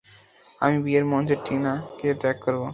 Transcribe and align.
আমি 0.61 0.77
বিয়ের 0.83 1.05
মঞ্চে 1.11 1.35
টিনা 1.45 1.73
কে 1.97 2.07
ত্যাগ 2.21 2.37
করব। 2.43 2.61